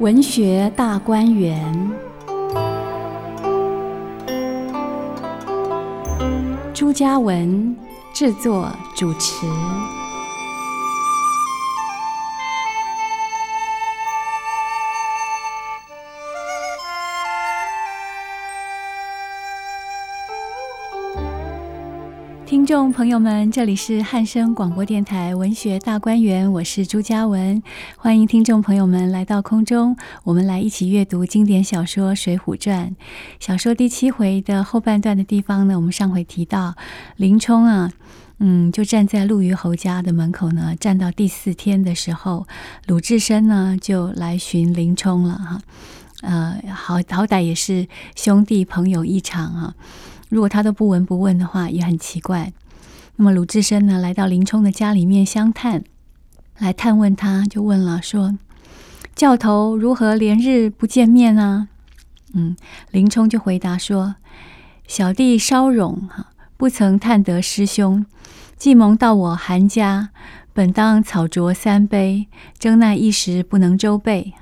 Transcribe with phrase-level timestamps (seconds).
[0.00, 1.90] 文学大观园，
[6.72, 7.76] 朱家文
[8.14, 9.46] 制作主持。
[22.70, 27.60] 众朋友们，这里是汉声广播电台文学大观园，我是朱家文，
[27.96, 32.88] 欢迎听众朋友们来到空中，我们来一起阅读经典小说《水浒传》。
[33.40, 36.76] 小说第七回的后半段的地方呢，我们上回提到
[37.16, 37.90] 林冲啊，
[38.38, 42.46] 嗯，就站在陆虞侯家的门口呢，站到第四天的时候，
[42.86, 45.60] 鲁智深呢就来寻林冲了哈，
[46.22, 49.74] 呃，好好歹也是兄弟朋友一场啊。
[50.30, 52.52] 如果他都不闻不问的话，也很奇怪。
[53.16, 55.84] 那么鲁智深呢，来到林冲的家里面相探，
[56.58, 58.38] 来探问他，就问了说
[59.14, 61.68] ：“教头如何连日不见面啊？”
[62.32, 62.56] 嗯，
[62.92, 64.14] 林冲就回答说
[64.88, 68.06] ：“小弟稍冗哈，不曾探得师兄。
[68.56, 70.10] 既蒙到我韩家，
[70.52, 74.32] 本当草酌三杯，争奈一时不能周备。”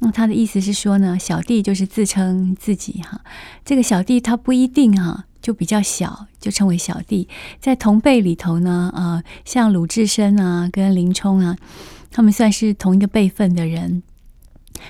[0.00, 3.20] 那他的意思是说呢，小弟就是自称自己哈，
[3.64, 7.28] 这个小弟他不一定哈，就比较小，就称为小弟。
[7.58, 11.56] 在同辈里头呢，呃，像鲁智深啊，跟林冲啊，
[12.12, 14.04] 他们算是同一个辈分的人，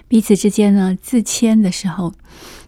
[0.09, 2.13] 彼此之间呢，自谦的时候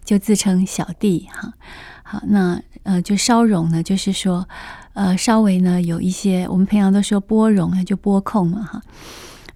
[0.03, 1.53] 就自称小弟哈。
[2.01, 4.49] 好，那呃，就稍容呢，就是说
[4.93, 8.81] 呃，稍微呢有一些，我们平常都说拨冗啊，就拨控嘛哈。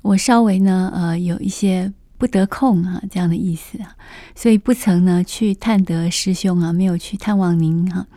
[0.04, 1.92] 我稍微呢，呃，有一些。
[2.26, 3.96] 不得空啊，这样的意思啊，
[4.34, 8.08] 所以不曾呢去探得师兄啊，没有去探望您哈。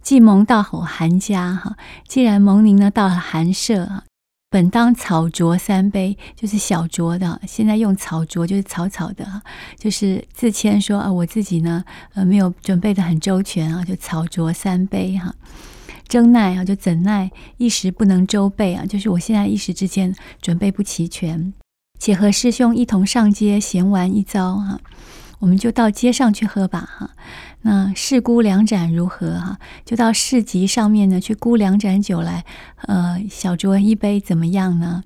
[0.00, 4.04] 既蒙到吼韩家哈，既然蒙您呢到了寒舍啊，
[4.48, 7.40] 本当草酌三杯，就是小酌的。
[7.44, 9.42] 现在用草酌就是草草的，
[9.76, 11.84] 就是自谦说啊，我自己呢
[12.14, 15.34] 呃没有准备得很周全啊，就草酌三杯哈。
[16.06, 21.52] 争奈啊，就怎奈一时不能周备啊，就是我现在一时之间准备不齐全。
[22.04, 24.80] 且和师兄一同上街闲玩一遭哈，
[25.38, 27.10] 我们就到街上去喝吧哈。
[27.60, 29.56] 那试估两盏如何哈？
[29.84, 32.44] 就到市集上面呢去估两盏酒来，
[32.88, 35.04] 呃，小酌一杯怎么样呢？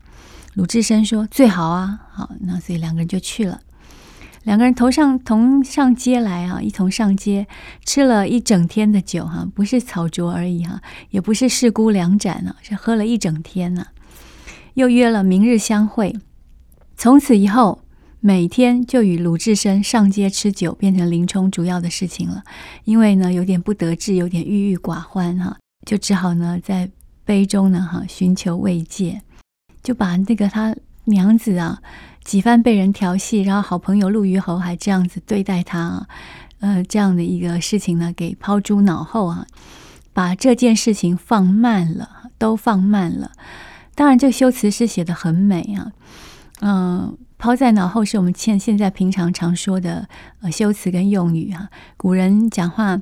[0.54, 2.00] 鲁智深说最好啊。
[2.10, 3.60] 好，那所以两个人就去了。
[4.44, 7.46] 两个人头上同上街来啊，一同上街
[7.84, 10.80] 吃了一整天的酒哈，不是草酌而已哈，
[11.10, 13.88] 也不是试估两盏呢，是喝了一整天呢。
[14.72, 16.16] 又约了明日相会。
[16.96, 17.82] 从此以后，
[18.20, 22.42] 每天就与鲁智深上街吃酒，变成林冲主要的事情了。
[22.84, 26.90] 因为呢，有点不得志，有点郁郁寡欢哈，就只好呢在
[27.24, 29.20] 杯中呢哈寻求慰藉，
[29.82, 30.74] 就把那个他
[31.04, 31.80] 娘子啊
[32.24, 36.08] 几番被人调戏，然后好朋友陆虞侯还这样子对待他啊，
[36.60, 39.46] 呃，这样的一个事情呢给抛诸脑后啊，
[40.14, 43.32] 把这件事情放慢了，都放慢了。
[43.94, 45.92] 当然，这修辞是写得很美啊。
[46.62, 50.08] 嗯，抛在脑后是我们现现在平常常说的
[50.40, 51.68] 呃修辞跟用语啊。
[51.98, 52.98] 古人讲话，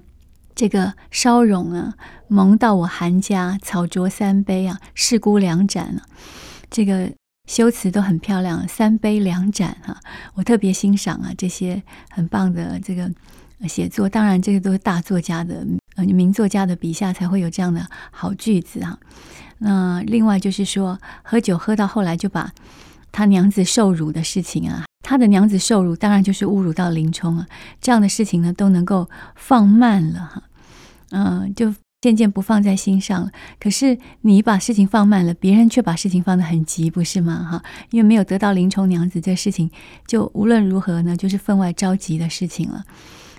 [0.56, 1.94] 这个烧融啊，
[2.26, 6.02] 蒙到我韩家，草酌三杯啊，试估两盏啊，
[6.68, 7.12] 这个
[7.48, 8.66] 修辞都很漂亮。
[8.66, 10.00] 三杯两盏哈，
[10.34, 13.08] 我特别欣赏啊这些很棒的这个
[13.68, 14.08] 写作。
[14.08, 15.64] 当然，这个都是大作家的
[15.94, 18.98] 呃名作家的笔下才会有这样的好句子啊。
[19.58, 22.52] 那另外就是说，喝酒喝到后来就把。
[23.14, 27.46] 他娘子受辱的事情啊，他的娘子受辱，当然就是侮辱到林冲啊。
[27.80, 30.42] 这样的事情呢，都能够放慢了哈，
[31.12, 33.30] 嗯，就渐渐不放在心上了。
[33.60, 37.48] 可是你把事情放慢了，别人却把事情放得很急，不是吗？
[37.48, 39.70] 哈，因为没有得到林冲娘子这事情，
[40.08, 42.84] 就无论如何呢，就是分外着急的事情了。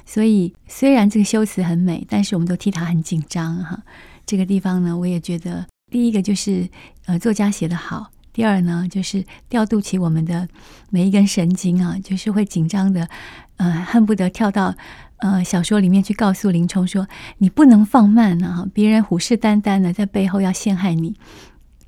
[0.06, 3.84] 所以虽然这个修辞很美，但是我们都替他很紧张哈。
[4.26, 6.70] 这个地方呢，我也觉得第一个就是
[7.08, 8.10] 呃，作家写得好。
[8.36, 10.46] 第二呢，就是调度起我们的
[10.90, 13.08] 每一根神经啊，就是会紧张的，
[13.56, 14.76] 呃，恨不得跳到
[15.20, 17.08] 呃小说里面去告诉林冲说
[17.40, 21.16] ：“你不能放慢啊，别人虎视眈眈的在背后要陷害你，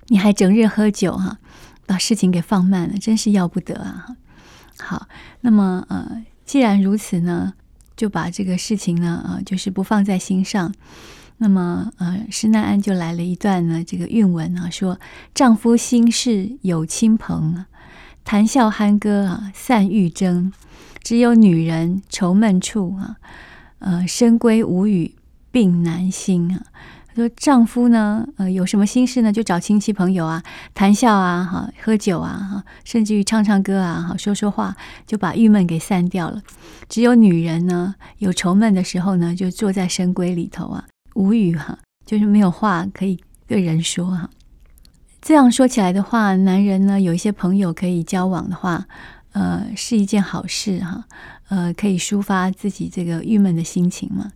[0.07, 1.37] 你还整日喝酒哈、
[1.85, 4.15] 把事情给放慢了，真是要不得啊！”
[4.79, 5.09] 好，
[5.41, 7.55] 那么呃，既然如此呢，
[7.97, 10.73] 就把这个事情呢，呃，就是不放在心上。
[11.37, 14.99] 那么，呃，施耐庵就来了一段呢，这个韵文啊，说
[15.35, 17.65] ：“丈夫心事有亲朋，
[18.23, 20.51] 谈笑酣歌啊，散郁争。
[21.03, 23.17] 只有女人愁闷处啊，
[23.79, 25.13] 呃，深闺无语
[25.51, 26.63] 病难兴啊。”
[27.15, 30.43] 说丈夫呢，呃，有什么心事呢，就找亲戚朋友啊，
[30.75, 34.75] 谈笑啊，哈，喝酒啊，哈，甚至于唱唱歌啊，哈，说说话，
[35.07, 36.43] 就把郁闷给散掉了。
[36.87, 40.85] 只有女人呢，有愁闷的时候呢，就坐在深闺里头啊，
[41.17, 44.29] 无语哈，就是没有话可以对人说哈。
[45.19, 48.85] 这样说起来的话，男人呢，有一些朋友可以交往的话，
[49.31, 51.05] 呃，是一件好事哈，
[51.49, 54.31] 呃，可以抒发自己这个郁闷的心情嘛。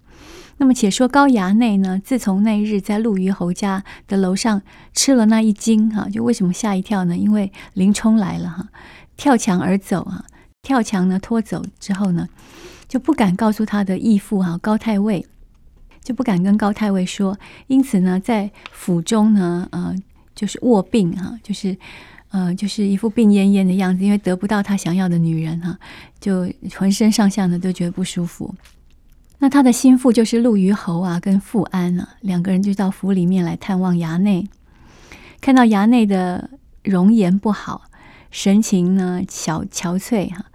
[0.58, 7.16] 那么，且说高衙内呢，自从那日在陆虞侯家的楼上吃了那一惊，哈，就为什么吓一跳呢？
[7.16, 8.68] 因为林冲来了，哈，
[9.16, 10.26] 跳墙而走，啊，
[10.64, 12.28] 跳墙呢拖走之后呢，
[12.88, 15.26] 就不敢告诉他的义父哈高太尉，
[16.04, 17.38] 就不敢跟高太尉说，
[17.68, 19.96] 因此呢，在府中呢，呃，
[20.34, 21.78] 就是卧病哈，就是
[22.30, 25.78] 呃，就是一副病恹恹的样子，因为得不到他想要的女人哈，
[26.20, 28.56] 就浑身上下呢都觉得不舒服。
[29.40, 34.48] 那他的心腹就是陆虞侯啊，跟富安啊，两个人就到府里面来探望衙内，
[35.42, 36.50] 看到衙内的
[36.84, 37.84] 容颜不好，
[38.30, 40.46] 神情呢憔憔悴哈。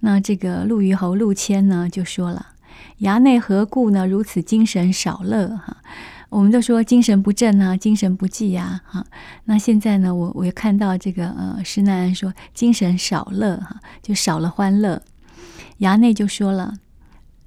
[0.00, 2.48] 那这个陆虞侯陆谦呢就说了
[3.00, 5.76] ：“衙内何故呢如此精神少乐哈？
[6.28, 9.04] 我们都说精神不振啊，精神不济呀哈。
[9.44, 15.02] 那现在呢，我我又看到这个呃施耐庵说精神少乐哈，就少了欢乐。
[15.78, 16.74] 衙内就说了。”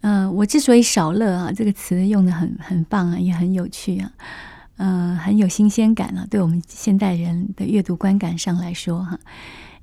[0.02, 4.10] 嗯、我之所以少乐啊，这个词用的很很棒啊，也很有趣啊，
[4.78, 9.20] 嗯、很有新鲜感啊，对我们现代人的阅读观感上来说哈。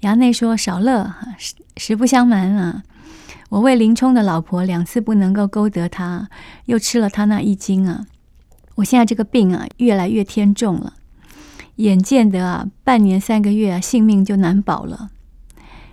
[0.00, 2.82] 衙内说少乐哈，实实不相瞒啊，
[3.48, 6.28] 我为林冲的老婆两次不能够勾得他，
[6.64, 8.06] 又吃了他那一惊啊，
[8.76, 10.94] 我现在这个病啊越来越添重了，
[11.76, 15.10] 眼见得啊半年三个月啊性命就难保了。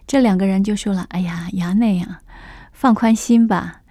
[0.06, 2.22] 这两个人就说了：“哎呀，衙内啊，
[2.72, 3.82] 放宽心吧。”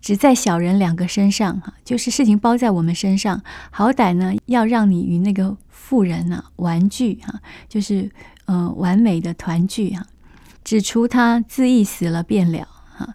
[0.00, 8.08] 只在小人两个身上哈，就是事情包在我们身上，好歹呢要让你与那个妇人啊完聚哈，就是
[8.44, 10.06] 呃完美的团聚哈，
[10.62, 12.68] 只除他自缢死了便了。
[12.98, 13.14] 哈，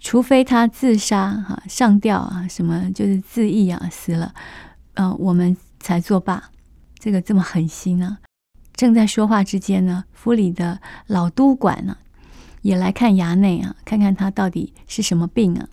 [0.00, 4.34] 除非他自杀哈上吊啊什么就是自缢啊死了，
[4.94, 6.50] 呃我们才作罢。
[6.98, 8.18] 这个这么狠心啊！
[8.74, 11.98] 正在说话之间呢，府里的老督管呢
[12.62, 15.68] 也来看衙内啊，看看他到底是什么病啊。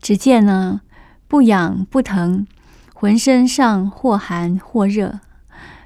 [0.00, 0.80] 只见呢，
[1.26, 2.46] 不痒不疼，
[2.94, 5.18] 浑身上或寒或热，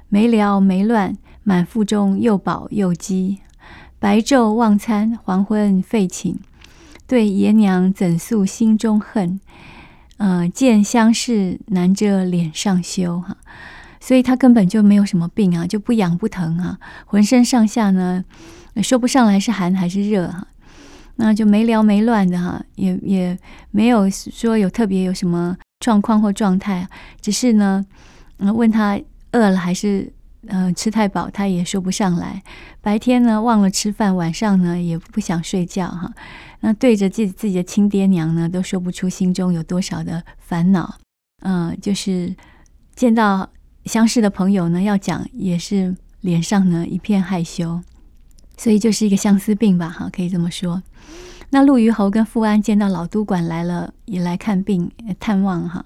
[0.09, 3.39] 没聊没乱，满腹中又饱又饥，
[3.97, 6.39] 白昼忘餐，黄昏废寝，
[7.07, 9.39] 对爷娘怎诉心中恨？
[10.17, 13.37] 呃，见相视难遮脸上羞哈，
[13.99, 18.25] 所以他根本就没有什么病啊，就不痒不疼啊，浑身上下呢，
[18.81, 20.47] 说不上来是寒还是热哈。
[21.17, 23.37] 那就没聊没乱的哈，也也
[23.71, 26.87] 没有说有特别有什么状况或状态，
[27.21, 27.85] 只是呢，
[28.39, 28.99] 嗯，问他
[29.31, 30.11] 饿了还是、
[30.47, 32.41] 呃、吃太饱，他也说不上来。
[32.81, 36.11] 白天呢忘了吃饭，晚上呢也不想睡觉哈。
[36.61, 40.97] 那对着自己自己的亲爹娘呢，都说不出心中有多少的烦恼。
[41.43, 42.35] 嗯、就是
[42.95, 43.49] 见到
[43.85, 47.81] 相识的朋友呢，要讲也是脸上呢一片害羞。
[48.57, 50.81] 所以就是一个相思病吧，哈，可以这么说。
[51.51, 55.85] 那陆虞侯跟富安见到老督管来了，也来看病探望，哈，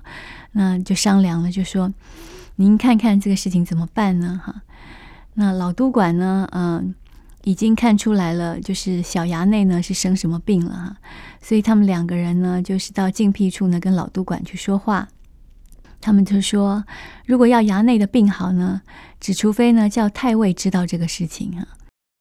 [0.54, 1.94] 那就商量了，就说
[2.62, 4.62] ：“您看看这个事情怎么办呢？”哈，
[5.34, 6.94] 那老督管呢，嗯，
[7.44, 10.98] 已经看出来了，就是小衙内呢是生什么病了，哈，
[11.42, 15.08] 所以他们两个人呢，就是到静僻处呢跟老督管去说话。
[16.00, 16.84] 他们就说
[17.28, 18.82] ：“如果要衙内的病好呢，
[19.20, 21.68] 只除非呢叫太尉知道这个事情，哈。”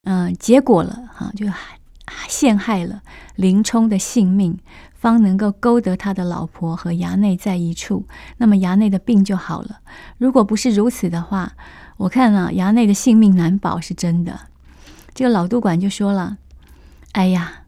[0.04, 1.47] 嗯、结果了哈，就
[2.28, 3.02] 陷害了
[3.37, 4.59] 林冲的性命，
[5.00, 8.04] 方能够勾得他的老婆和衙内在一处，
[8.37, 9.80] 那么衙内的病就好了。
[10.19, 11.54] 如果不是如此的话，
[11.97, 14.40] 我看啊，衙内的性命难保是真的。
[15.14, 16.37] 这个老督管就说了
[17.12, 17.62] ：“哎呀，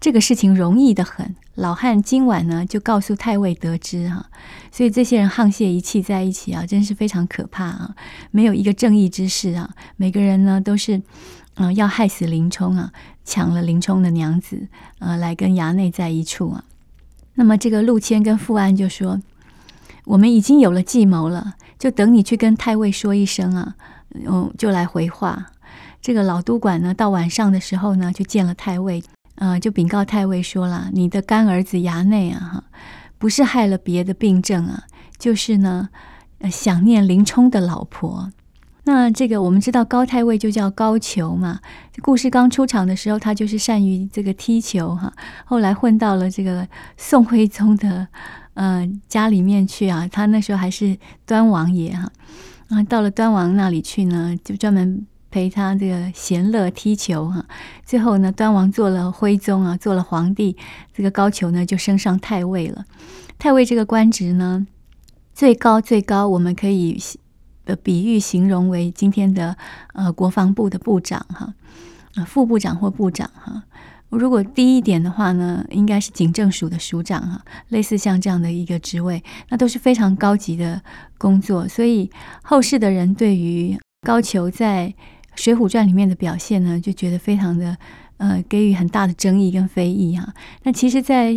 [0.00, 4.26] 这个事情容易的很，老汉今晚呢就告诉太尉得知哈。
[4.70, 7.94] 所以这些人沆瀣一气在一起啊，真是非常可怕啊，
[8.30, 11.02] 没有一个正义之士啊，每个人呢都是。”
[11.56, 12.92] 嗯、要害死林冲啊，
[13.24, 14.66] 抢了林冲的娘子，
[14.98, 16.64] 呃，来跟衙内在一处啊。
[17.34, 19.22] 那么这个陆谦跟富安就说
[20.06, 23.76] ：“我们已经有了计谋了，就等你去跟太尉说一声啊，
[24.26, 25.52] 嗯，就来回话。”
[26.02, 29.00] 这个老督管呢，到晚上的时候呢，就见了太尉，
[29.36, 32.64] 呃，就禀告太尉说了：“你的干儿子衙内啊，哈，
[33.18, 34.84] 不是害了别的病症啊，
[35.18, 35.88] 就是呢，
[36.38, 38.30] 呃，想念林冲的老婆。”
[38.86, 41.58] 那这个我们知道高太尉就叫高俅嘛。
[42.02, 45.10] 故事刚出场的时候，他就是善于这个踢球哈。
[45.46, 48.06] 后来混到了这个宋徽宗的
[48.52, 52.12] 呃家里面去啊，他那时候还是端王爷哈，
[52.68, 57.44] 啊到了端王那里去呢，就专门陪他这个闲乐踢球哈。
[57.84, 60.56] 最后呢，端王做了徽宗啊，做了皇帝，
[60.94, 62.84] 这个高俅呢就升上太尉了。
[63.36, 64.64] 太尉这个官职呢，
[65.34, 66.96] 最高最高，我们可以
[67.64, 69.56] 呃比喻形容为今天的
[69.92, 71.52] 呃国防部的部长哈，
[72.14, 73.64] 啊副部长或部长哈。
[74.10, 80.80] 如果低一点的话呢，应该是警政署的署长哈，类似像这样的一个职位，那都是非常高级的
[81.18, 81.66] 工作。
[81.66, 82.08] 所以
[82.44, 83.76] 后世的人对于
[84.06, 84.94] 高俅在
[85.36, 87.76] 《水浒传》里面的表现呢，就觉得非常的
[88.16, 90.32] 呃，给予很大的争议跟非议哈。
[90.62, 91.36] 那其实，在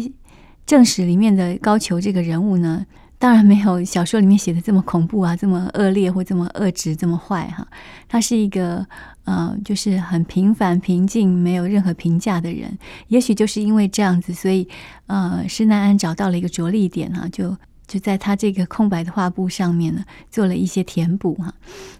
[0.65, 2.85] 正史里面的高俅这个人物呢，
[3.17, 7.67] 当然没有小说里面写的这么恐怖啊，这么恶劣或这么恶质，这么坏哈。
[8.07, 8.85] 他是一个
[9.23, 12.77] 呃，就是很平凡、平静，没有任何评价的人。
[13.07, 14.67] 也许就是因为这样子，所以
[15.07, 17.55] 呃，施耐庵找到了一个着力点哈，就
[17.88, 21.53] 就在他这个空白的画布上面呢，做了一些填补哈，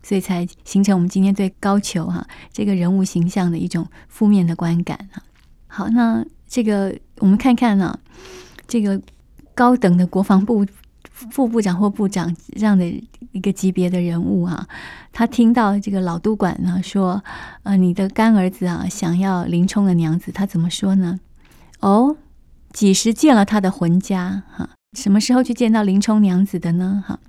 [0.03, 5.24] 所以才形成我们今天对高俅哈这个人物形象的一种负面的观感哈。
[5.67, 7.98] 好，那这个我们看看呢，
[8.67, 9.01] 这个
[9.56, 10.65] 高等的国防部。
[11.32, 12.86] 副部长或部长这样的
[13.32, 14.67] 一个级别的人物啊，
[15.12, 17.24] 他听到这个老督管呢说，
[17.63, 21.20] 呃，你的干儿子啊想要林冲的娘子，他怎么说呢？
[21.79, 22.17] 哦，
[22.72, 24.44] 几时见了他的魂家？
[24.48, 27.03] 哈，什么时候去见到林冲娘子的呢？
[27.06, 27.20] 哈，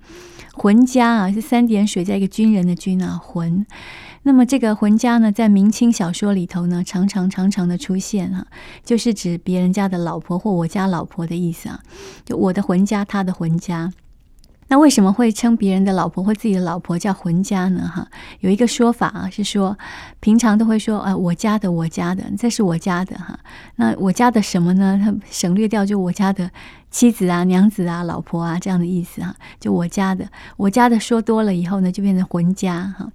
[0.53, 3.65] 浑家啊是三点水加一个军人的军啊，浑。
[4.23, 8.47] 那么这个浑家呢，在明清小说里头呢，常常常常的出现哈，
[8.83, 11.81] 就是指别人家的老婆或我家老婆的意思啊，
[12.25, 13.91] 就我的浑家，他的浑家。
[14.71, 17.87] 那为什么会称别人的老婆或自己的老婆叫浑家呢？
[17.87, 18.07] 哈，
[18.41, 19.77] 有一个说法啊，是说
[20.19, 23.39] 平常都会说啊，我家的，我家的，这是我家的哈。
[23.77, 24.99] 那我家的什么呢？
[25.03, 26.51] 他省略掉就我家的
[26.91, 30.27] 妻子啊、娘子啊、老婆啊这样的意思哈，就我家的，
[30.57, 33.11] 我家的说多了以后呢，就变成浑家哈。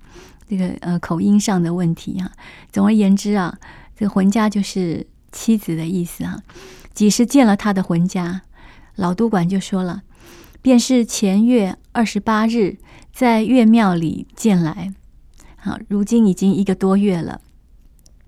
[0.49, 2.31] 这个呃口音上的问题哈，
[2.71, 3.59] 总而言之啊，
[3.97, 6.43] 这个浑家就是妻子的意思哈。
[6.93, 8.43] 几时见了他的浑家，
[8.95, 10.03] 老督管就说了，
[10.63, 12.77] 便是前月二十八日
[13.13, 14.95] 在岳庙里见来。
[15.57, 17.41] 好，如今已经一个多月了，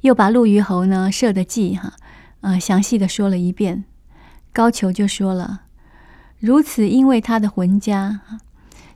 [0.00, 1.92] 又把陆虞侯呢设的计哈，
[2.40, 3.84] 呃详细的说了一遍。
[4.56, 5.64] 高俅就说了，
[6.38, 8.22] 如此因为他的魂家，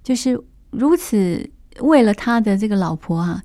[0.03, 1.51] 就是如此。
[1.81, 3.43] 为了他的这个老婆啊，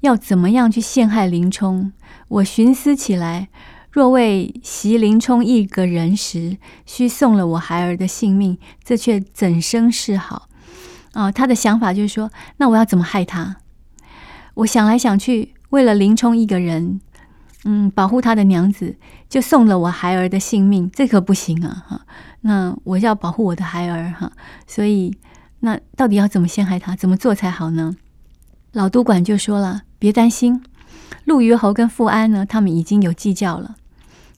[0.00, 1.92] 要怎么样去陷害林冲？
[2.28, 3.48] 我寻思起来，
[3.90, 6.56] 若为袭林冲一个人时，
[6.86, 10.48] 须送了我孩儿的性命，这却怎生是好？
[11.12, 13.56] 啊，他的想法就是说，那我要怎么害他？
[14.54, 17.00] 我想来想去，为了林冲一个人，
[17.64, 18.96] 嗯，保护他的娘子，
[19.28, 21.84] 就送了我孩儿的性命，这可不行啊！
[21.88, 22.00] 哈，
[22.42, 24.32] 那我要保护我的孩儿哈，
[24.66, 25.16] 所以。
[25.60, 26.94] 那到底要怎么陷害他？
[26.94, 27.96] 怎么做才好呢？
[28.70, 30.62] 老督管就说了：“别担心，
[31.24, 33.74] 陆虞侯跟富安呢，他们已经有计较了。”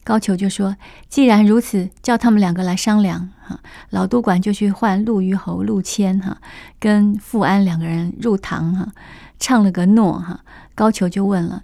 [0.03, 3.59] 高俅就说：“既然如此，叫他们两个来商量。”哈，
[3.91, 6.35] 老督管就去唤陆虞侯陆谦哈
[6.79, 8.91] 跟富安两个人入堂哈，
[9.39, 10.39] 唱了个诺哈。
[10.73, 11.61] 高俅就问了：“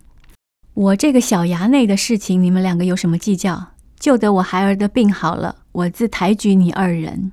[0.78, 3.70] 我这个小衙内的事情，你们两个有什么计较？
[4.00, 7.32] 就得我孩儿的病好了，我自抬举你二人。”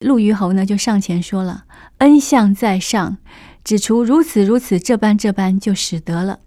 [0.00, 1.64] 陆虞侯呢，就上前说了
[1.98, 3.18] ：“恩相在上，
[3.62, 6.38] 只除如此如此这般这般，就使得了。”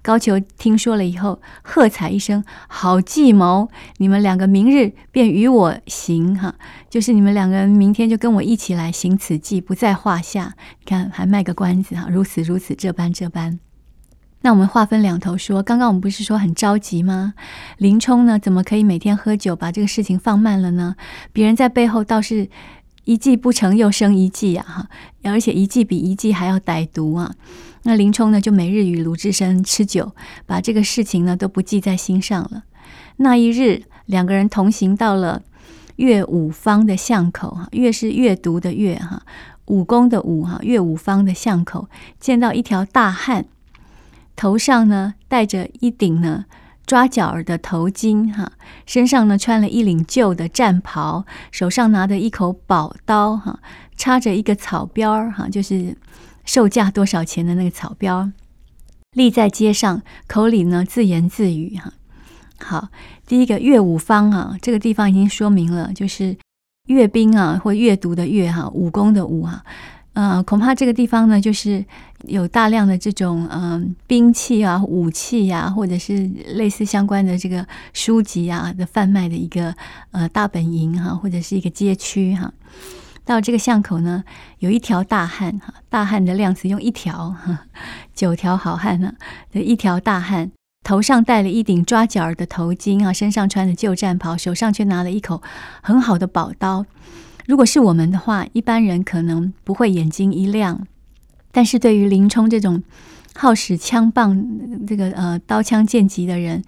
[0.00, 3.68] 高俅听说了以后，喝彩一声：“好计谋！
[3.98, 6.54] 你们两个明日便与我行哈，
[6.88, 10.54] 就是你们两个人明天就跟我一起来行此计，不在话下。
[10.86, 13.60] 看，还卖个关子哈，如此如此这般这般。
[14.42, 17.34] 那我们话分两头说，刚刚我们不是说很着急吗？
[17.76, 20.96] 林冲呢，怎么可以每天喝酒，把这个事情放慢了呢？
[21.32, 22.48] 别人在背后倒是
[23.04, 24.88] 一计不成又生一计呀，哈！
[25.24, 27.34] 而且一计比一计还要歹毒啊！
[27.82, 30.12] 那林冲呢，就每日与鲁智深吃酒，
[30.46, 32.64] 把这个事情呢都不记在心上了。
[33.16, 35.42] 那一日，两个人同行到了
[35.96, 39.22] 岳武方的巷口，哈，岳是阅读的岳，哈，
[39.66, 43.44] 武功的武，哈，岳武方的巷口，见到一条大汉。
[44.40, 46.46] 头上呢戴着一顶呢
[46.86, 48.52] 抓角儿的头巾哈，
[48.86, 53.60] 身上呢穿了一领旧的战袍，手上拿着一口宝刀哈，
[53.98, 55.94] 插着一个草标哈，就是
[56.46, 58.30] 售价多少钱的那个草标，
[59.12, 61.92] 立在街上，口里呢自言自语哈。
[62.58, 62.88] 好，
[63.26, 66.34] 第一个岳武方啊，这个地方已经说明了，就是
[66.86, 69.62] 阅兵啊或阅读的阅哈，武功的武哈。
[70.12, 71.84] 呃，恐怕这个地方呢，就是
[72.24, 79.72] 有大量的这种嗯、兵器啊、武器呀、啊，或者是类似相关的这个书籍啊的贩卖的一个
[80.10, 82.52] 呃大本营哈、或者是一个街区哈、
[83.24, 84.24] 到这个巷口呢，
[84.58, 87.66] 有一条大汉哈，大汉的量词用一条哈，
[88.12, 89.14] 九条好汉呢
[89.52, 90.50] 的一条大汉，
[90.82, 95.40] 头上戴了一顶抓角儿的头巾啊，身上穿的旧战袍，手上却拿了一口
[95.82, 96.84] 很好的宝刀。
[97.50, 100.86] 如果是我们的话，一般人可能不会眼睛一亮，
[101.50, 102.80] 但是对于林冲这种
[103.34, 104.40] 好使枪棒、
[104.86, 106.62] 这个呃刀枪剑戟的人，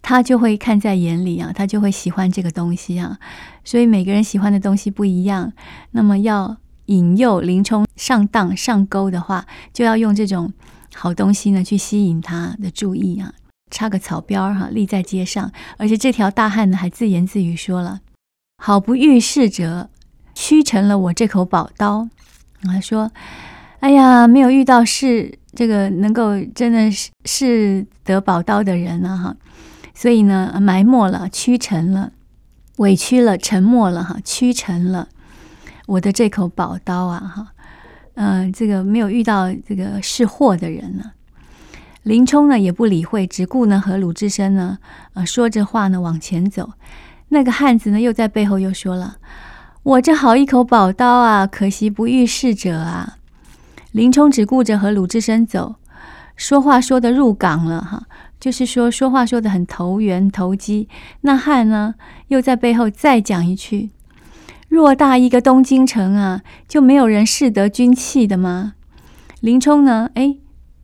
[0.00, 3.18] 他就会看在眼里啊，他就会喜欢这个东西啊。
[3.64, 5.52] 所以每个人喜欢的东西不一样，
[5.90, 6.56] 那么要
[6.86, 10.52] 引诱林冲上当上钩的话，就要用这种
[10.94, 13.34] 好东西呢去吸引他的注意啊。
[13.72, 18.02] 插个草标哈、立在街上，而且这条大汉呢还自言自语说了
[18.62, 19.89] ：“好不遇事者。”
[20.40, 22.08] 屈成了我这口宝刀，
[22.62, 23.12] 他说
[23.80, 29.36] ：“哎呀，没有遇到是这个能够真的是是得宝刀的人了哈，
[29.92, 32.12] 所以呢，埋没了，屈成了，
[32.78, 35.08] 委屈了，沉默了哈，屈成了
[35.86, 37.48] 我的这口宝刀啊哈，
[38.14, 41.12] 嗯、呃，这个没有遇到这个是货的人呢。”
[42.04, 44.78] 林冲呢也不理会，只顾呢和鲁智深呢
[45.12, 46.72] 呃说着话呢往前走，
[47.28, 49.18] 那个汉子呢又在背后又说了。
[49.82, 53.16] 我这好一口宝刀啊，可惜不遇事者啊！
[53.92, 55.76] 林冲只顾着和鲁智深走，
[56.36, 58.02] 说话说得入港了哈，
[58.38, 60.86] 就是说说话说得很投缘投机。
[61.22, 61.94] 那汉呢，
[62.28, 63.88] 又在背后再讲一句：
[64.68, 68.74] 偌大一个东京城啊，就没有人识得军器的吗？
[69.40, 70.36] 林冲呢，哎，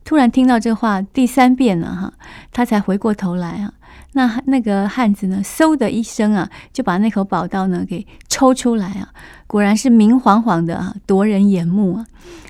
[0.03, 2.13] 突然听到这话第三遍了哈，
[2.51, 3.73] 他才回过头来啊。
[4.13, 9.09] 那那个汉子呢，嗖的一声啊，就把那口宝刀呢给抽出来啊，
[9.47, 12.05] 果然是明晃晃的啊，夺人眼目啊。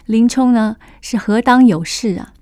[0.06, 2.34] 林冲呢是何当有事啊？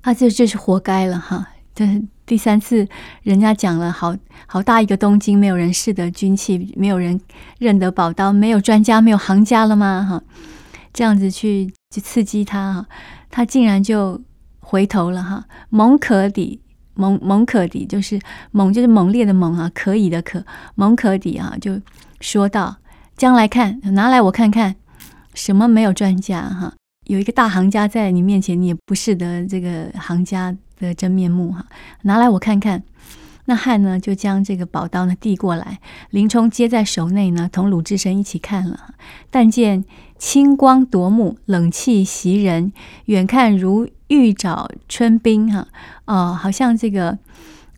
[0.00, 1.48] 啊这这是活该了哈。
[1.74, 2.88] 这第三次
[3.22, 7.20] 人家讲了好，好大一个东京，没有人识得军器，没有人
[7.58, 10.06] 认得宝刀，没有专家，没有行家了吗？
[10.08, 10.22] 哈，
[10.94, 12.86] 这样子去去刺激他哈，
[13.30, 14.18] 他竟然就
[14.60, 16.62] 回头了哈，猛可抵。
[16.96, 18.20] 猛猛可抵，就是
[18.52, 20.44] 猛，就是猛烈的猛啊，可以的可，
[20.76, 21.76] 猛可抵啊，就
[22.20, 22.76] 说道
[23.16, 24.76] ：“将来看，拿来我看看，
[25.34, 26.72] 什么没有专家哈？
[27.04, 31.64] 有一个大行家在你面前，你也不识得这个行家的真面目哈。
[32.02, 32.82] 拿来我看看。”
[33.46, 38.94] 那汉呢，就将这个宝刀呢递过来，林冲接在手内呢，同鲁智深一起看了，
[39.30, 39.84] 但见
[40.16, 42.72] 青光夺目，冷气袭人，
[43.04, 45.68] 远看如玉爪春冰哈，
[46.06, 47.18] 哦，好像这个，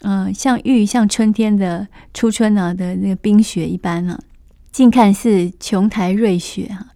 [0.03, 4.17] 嗯、像玉，像春天的初春呢的那个冰雪一般啊，
[4.77, 6.89] 近看似琼台瑞雪哈，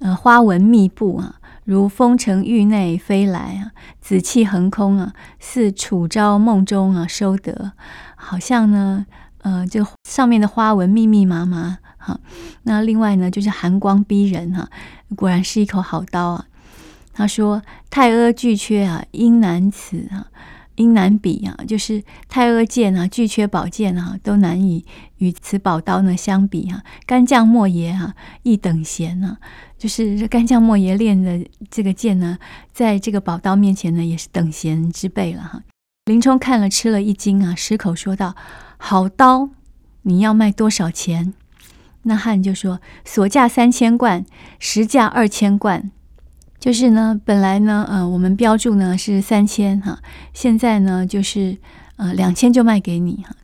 [0.00, 1.36] 呃，花纹密布啊。
[1.62, 7.70] 如风城玉内飞来啊，紫气横空啊，似楚昭梦中啊收得，
[8.16, 9.06] 好像呢，
[9.42, 12.18] 呃，这上面的花纹密密麻麻哈。
[12.64, 14.68] 那另外呢，就是寒光逼人哈，
[15.14, 16.46] 果然是一口好刀啊。
[17.12, 20.26] 他说：“太阿巨阙啊，应难此啊。”
[20.76, 24.84] 应难比啊，就是太阿剑啊，巨阙宝剑啊，都难以
[25.18, 26.82] 与此宝刀呢相比、啊。
[27.04, 29.38] 干将莫邪啊，一等闲啊，
[29.76, 32.38] 就是干将莫邪练的这个剑呢，
[32.72, 35.62] 在这个宝刀面前呢，也是等闲之辈了哈。
[36.06, 38.36] 林冲看了吃了一惊啊，失口说道
[38.78, 39.50] ：“好刀，
[40.02, 41.34] 你要卖多少钱？”
[42.04, 44.24] 那汉就说：“所价三千贯，
[44.60, 45.90] 实价二千贯。”
[46.58, 50.00] 就是呢，本来呢，呃，我们标注呢是三千哈，
[50.32, 51.58] 现在呢就是
[51.96, 53.36] 呃两千就卖给你哈。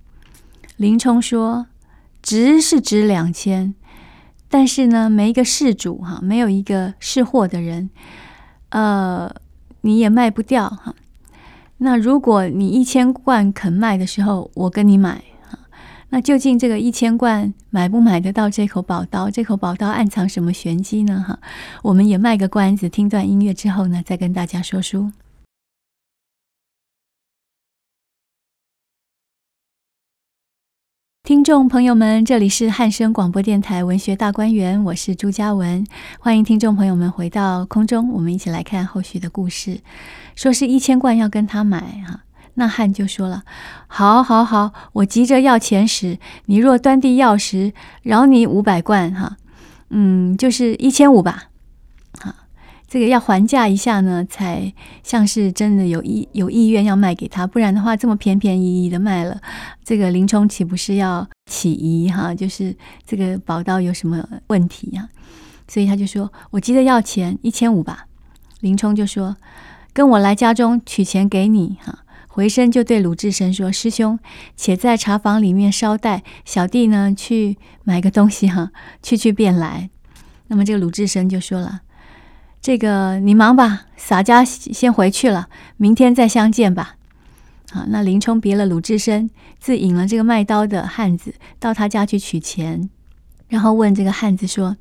[0.76, 1.66] 林冲说
[2.22, 3.74] ：“值是值两千，
[4.48, 7.90] 但是呢，没一个事主哈，没有一个识货的人，
[8.70, 9.32] 呃，
[9.82, 10.94] 你也卖不掉哈。
[11.78, 15.22] 那如果你一千贯肯卖的时候，我跟你买。”
[16.14, 19.30] 那究竟这个一千贯买不买得到这口宝刀？
[19.30, 21.24] 这口宝刀暗藏什么玄机呢？
[21.26, 21.38] 哈，
[21.82, 25.10] 我们也卖个关子，听段音乐之后呢，再跟大家说书。
[31.22, 35.86] 听众朋友们，这里是汉声广播电台文学大观园，我是朱嘉文，
[36.20, 39.80] 欢迎听众朋友们回到空中，我们一起来看后续的故事。
[40.36, 42.24] 说是一千贯要跟他买哈。
[42.54, 43.44] 那汉就说了
[43.88, 49.36] ：“好，好，好，我急着要钱时，你若端地要时，饶你五百贯哈，
[49.90, 51.44] 嗯，就是一千五吧，
[52.20, 52.34] 啊，
[52.86, 59.40] 这个要还价一下呢，才像是真的有意有意愿要卖给他，不然的话，这么便便宜宜的卖了，
[59.82, 62.34] 这个林冲岂不是要起疑哈？
[62.34, 65.08] 就是这个宝刀有什么问题呀？
[65.68, 68.06] 所以他就说：“我急着要钱，一千五吧。”
[68.60, 69.36] 林冲就说
[69.94, 72.00] ：“跟我来家中取钱给你。”哈，
[72.34, 74.18] 回身就对鲁智深说：“师兄，
[74.56, 79.90] 且在茶房里面稍待，小弟呢去买个东西哈， 去去便来。”
[80.48, 81.82] 那么这个鲁智深就说了
[82.62, 86.96] ：“这个你忙吧，洒家先回去了，明天再相见吧。”
[87.70, 89.28] 好，那林冲别了鲁智深，
[89.60, 92.88] 自引了这个卖刀的汉子到他家去取钱，
[93.48, 94.78] 然后问这个汉子说：“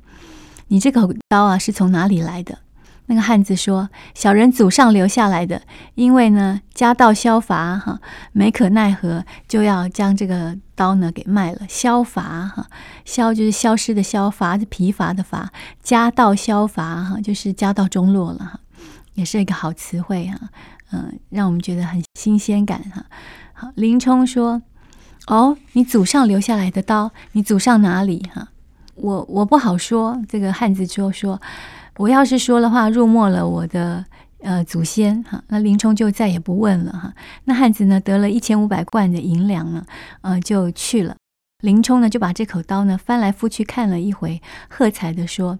[0.68, 2.60] 你这口刀啊，是从哪里来的？”
[3.06, 5.62] 那个汉子说：“小人祖上留下来的，
[5.94, 8.00] 因为呢家道消乏哈，
[8.32, 11.60] 没可奈何，就要将这个刀呢给卖了。
[11.68, 12.66] 消乏哈，
[13.04, 15.50] 消就是消失的消，乏是疲乏的乏，
[15.82, 18.60] 家道消乏哈，就是家道中落了哈，
[19.14, 20.48] 也是一个好词汇哈。”
[20.94, 23.06] 嗯，让我们觉得很新鲜感哈。
[23.54, 24.60] 好，林冲说
[25.26, 28.48] ：“哦，你祖上留下来的刀，你祖上哪里哈？
[28.96, 31.40] 我我不好说。”这个汉子就说
[31.96, 34.04] ：“我要是说的话，入没了我的
[34.40, 37.12] 呃祖先哈。”那林冲就再也不问了哈。
[37.44, 39.84] 那汉子呢，得了一千五百贯的银两呢，
[40.22, 41.16] 呃，就去了。
[41.62, 45.58] 林冲呢，就把这口刀呢翻来覆去看了一回，喝彩的说：“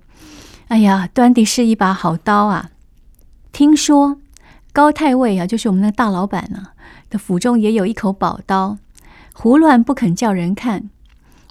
[0.68, 2.70] 哎呀，端的是一把好刀啊！
[3.52, 4.18] 听说。”
[4.74, 6.72] 高太尉啊，就是我们的大老板呢、啊，
[7.10, 8.78] 的府中也有一口宝刀，
[9.34, 10.88] 胡乱不肯叫人看。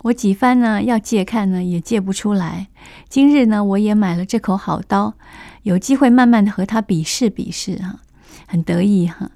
[0.04, 2.68] 我几番呢要借看呢，也借不出来。
[3.08, 5.14] 今日呢，我也买了这口好刀，
[5.64, 8.00] 有机会慢慢的和他比试比试哈、啊，
[8.48, 9.30] 很得意哈、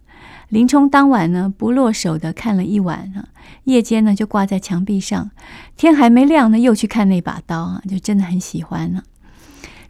[0.50, 3.28] 林冲当晚呢不落手的看了一晚哈、啊，
[3.66, 5.30] 夜间呢就挂在墙壁上，
[5.78, 9.04] 天还没亮呢又去看那把刀啊，就真的很喜欢呢、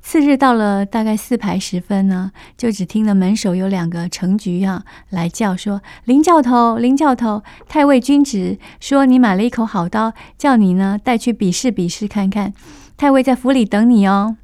[0.08, 12.54] 次日到了大概四排时分呢，就只听得门首有两个程局啊来叫说：“林教头，林教头，太尉君旨说你买了一口好刀，叫你呢带去比试比试看看。
[12.96, 14.38] 太尉在府里等你哦。”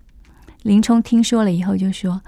[0.63, 2.23] 林冲听说了以后就说：“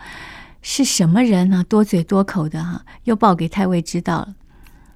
[0.62, 1.64] 是什么人呢、啊？
[1.68, 4.36] 多嘴多口的哈、又报给太尉知道了。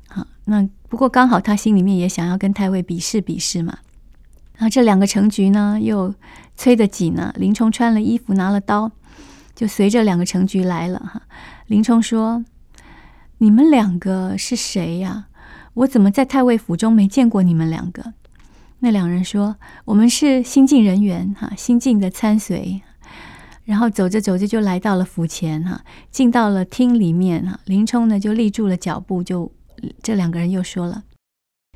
[0.09, 3.79] 好，那不过刚好他心里面也想要跟太尉比试比试嘛。
[4.57, 6.13] 啊，这两个程局呢又。”
[6.59, 8.91] 催得紧呢，林冲穿了衣服，拿了刀，
[9.53, 11.21] 就随着两个程局来了哈。
[11.67, 12.43] 林冲说
[13.37, 15.27] ：“你们两个是谁呀？
[15.75, 18.13] 我怎么在太尉府中没见过你们两个？”
[18.81, 22.81] 那两人说：“我们是新进人员哈，新进的参随。”
[23.63, 27.59] 然后走着走着就来到了府前哈，进到了厅里面哈。
[27.65, 29.51] 林冲呢就立住了脚步，就
[30.01, 31.03] 这两个人又说了：“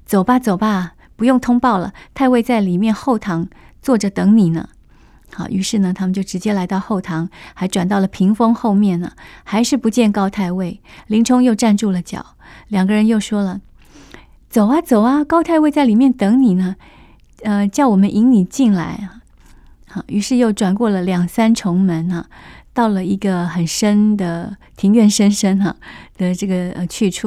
[0.04, 3.48] 走吧，走吧，不用通报了，太尉在里面后堂。”
[3.82, 4.70] 坐着等你呢，
[5.34, 10.80] 好，于是呢，他们就直接来到后堂，还转到了屏风后面呢，还是不见高太尉。
[11.08, 12.24] 林冲又站住了脚，
[12.68, 13.60] 两个人又说了
[14.52, 16.76] ：“走啊，走啊，高太尉在里面等你呢，
[17.42, 19.26] 呃，叫我们引你进来啊。”
[19.90, 22.28] 好，于是又转过了两三重门啊，
[22.72, 25.76] 到了一个很深的庭院深深哈
[26.18, 27.20] 的这个呃去处。